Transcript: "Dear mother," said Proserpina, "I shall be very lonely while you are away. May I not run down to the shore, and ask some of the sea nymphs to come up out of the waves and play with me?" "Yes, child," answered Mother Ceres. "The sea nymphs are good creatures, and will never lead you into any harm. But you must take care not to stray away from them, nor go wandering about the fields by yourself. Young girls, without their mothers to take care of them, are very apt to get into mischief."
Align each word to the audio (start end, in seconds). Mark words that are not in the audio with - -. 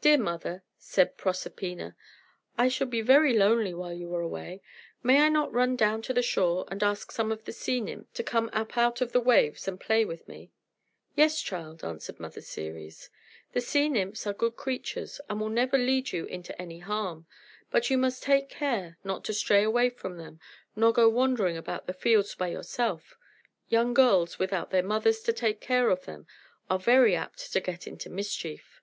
"Dear 0.00 0.16
mother," 0.18 0.64
said 0.78 1.16
Proserpina, 1.18 1.96
"I 2.58 2.68
shall 2.68 2.86
be 2.86 3.00
very 3.02 3.34
lonely 3.36 3.72
while 3.74 3.92
you 3.92 4.14
are 4.14 4.20
away. 4.20 4.62
May 5.02 5.22
I 5.24 5.28
not 5.30 5.52
run 5.52 5.76
down 5.76 6.00
to 6.02 6.14
the 6.14 6.22
shore, 6.22 6.66
and 6.70 6.82
ask 6.82 7.10
some 7.10 7.30
of 7.32 7.44
the 7.44 7.52
sea 7.52 7.80
nymphs 7.80 8.12
to 8.14 8.22
come 8.22 8.48
up 8.54 8.76
out 8.76 9.00
of 9.02 9.12
the 9.12 9.20
waves 9.20 9.66
and 9.68 9.80
play 9.80 10.04
with 10.04 10.26
me?" 10.28 10.50
"Yes, 11.14 11.40
child," 11.40 11.84
answered 11.84 12.20
Mother 12.20 12.40
Ceres. 12.42 13.10
"The 13.52 13.60
sea 13.62 13.88
nymphs 13.88 14.26
are 14.26 14.32
good 14.34 14.56
creatures, 14.56 15.20
and 15.28 15.40
will 15.40 15.48
never 15.50 15.78
lead 15.78 16.12
you 16.12 16.24
into 16.26 16.60
any 16.60 16.78
harm. 16.78 17.26
But 17.70 17.88
you 17.90 17.96
must 17.96 18.22
take 18.22 18.48
care 18.50 18.98
not 19.04 19.24
to 19.26 19.34
stray 19.34 19.62
away 19.62 19.88
from 19.90 20.16
them, 20.16 20.38
nor 20.76 20.92
go 20.92 21.08
wandering 21.08 21.56
about 21.56 21.86
the 21.86 21.94
fields 21.94 22.34
by 22.34 22.48
yourself. 22.48 23.16
Young 23.68 23.92
girls, 23.92 24.38
without 24.38 24.70
their 24.70 24.82
mothers 24.82 25.20
to 25.22 25.32
take 25.34 25.60
care 25.60 25.90
of 25.90 26.04
them, 26.04 26.26
are 26.68 26.78
very 26.78 27.14
apt 27.14 27.52
to 27.52 27.60
get 27.60 27.86
into 27.86 28.08
mischief." 28.10 28.80